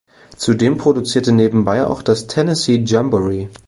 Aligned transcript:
Zudem 0.35 0.77
produzierte 0.79 1.31
nebenbei 1.31 1.85
auch 1.85 2.01
das 2.01 2.25
"Tennessee 2.25 2.81
Jamboree". 2.83 3.49